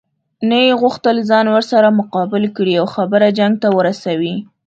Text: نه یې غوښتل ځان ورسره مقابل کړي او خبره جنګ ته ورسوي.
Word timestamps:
نه 0.49 0.57
یې 0.65 0.71
غوښتل 0.81 1.17
ځان 1.29 1.45
ورسره 1.51 1.97
مقابل 1.99 2.43
کړي 2.57 2.73
او 2.81 2.85
خبره 2.95 3.27
جنګ 3.39 3.53
ته 3.61 3.67
ورسوي. 3.77 4.35